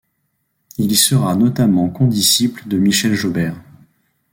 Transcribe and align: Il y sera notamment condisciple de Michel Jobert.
Il 0.79 0.91
y 0.91 0.95
sera 0.95 1.35
notamment 1.35 1.91
condisciple 1.91 2.67
de 2.67 2.79
Michel 2.79 3.13
Jobert. 3.13 3.61